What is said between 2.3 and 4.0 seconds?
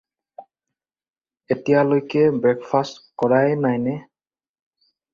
Breakfast কৰাই নাইনে?